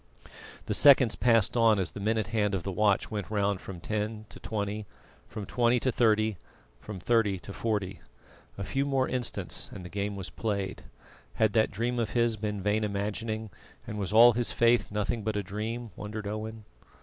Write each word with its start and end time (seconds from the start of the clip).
The 0.65 0.73
seconds 0.73 1.13
passed 1.15 1.55
on 1.55 1.77
as 1.77 1.91
the 1.91 1.99
minute 1.99 2.29
hand 2.29 2.55
of 2.55 2.63
the 2.63 2.71
watch 2.71 3.11
went 3.11 3.29
round 3.29 3.61
from 3.61 3.79
ten 3.79 4.25
to 4.29 4.39
twenty, 4.39 4.87
from 5.29 5.45
twenty 5.45 5.79
to 5.79 5.91
thirty, 5.91 6.37
from 6.79 6.99
thirty 6.99 7.37
to 7.37 7.53
forty. 7.53 8.01
A 8.57 8.63
few 8.63 8.83
more 8.83 9.07
instants 9.07 9.69
and 9.71 9.85
the 9.85 9.89
game 9.89 10.15
was 10.15 10.31
played. 10.31 10.81
Had 11.35 11.53
that 11.53 11.69
dream 11.69 11.99
of 11.99 12.13
his 12.13 12.35
been 12.35 12.63
vain 12.63 12.83
imagining, 12.83 13.51
and 13.85 13.99
was 13.99 14.11
all 14.11 14.33
his 14.33 14.51
faith 14.51 14.89
nothing 14.89 15.21
but 15.21 15.37
a 15.37 15.43
dream 15.43 15.91
wondered 15.95 16.25
Owen? 16.25 16.65